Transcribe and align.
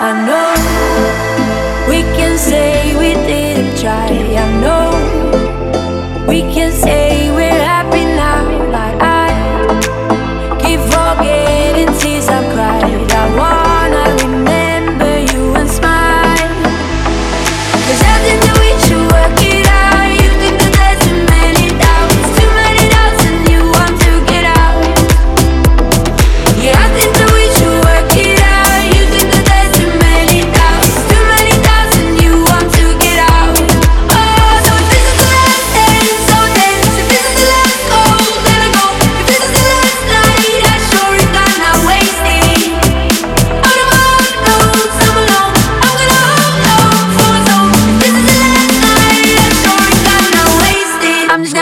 I 0.00 0.12
know 0.28 1.88
we 1.88 2.02
can 2.16 2.38
say 2.38 2.94
we 2.94 3.14
didn't 3.26 3.80
try. 3.80 4.06
I 4.06 4.60
know 4.60 4.97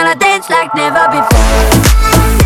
gonna 0.07 0.19
dance 0.19 0.49
like 0.49 0.73
never 0.73 1.05
before. 1.11 2.36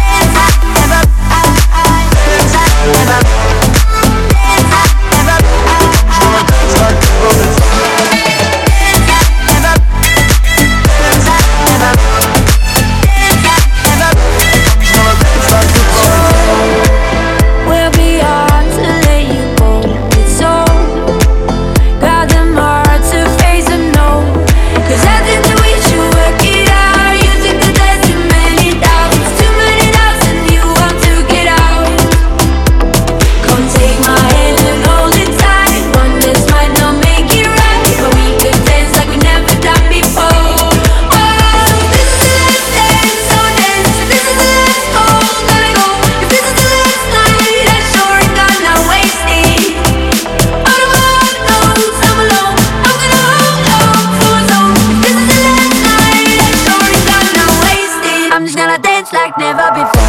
like 59.14 59.36
never 59.38 59.72
before. 59.74 60.01